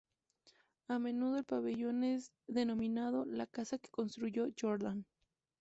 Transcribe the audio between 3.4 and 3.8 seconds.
casa